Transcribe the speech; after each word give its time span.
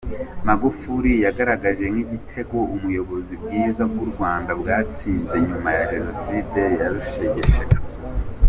Magufuli, 0.47 1.11
yagaragaje 1.25 1.85
nk’igitego 1.93 2.57
ubuyobozi 2.75 3.33
bwiza 3.43 3.83
bw’u 3.91 4.07
Rwanda 4.11 4.51
bwatsinze 4.61 5.35
nyuma 5.47 5.69
ya 5.77 5.83
Jenoside 5.91 6.61
yarushegeshe. 6.81 7.63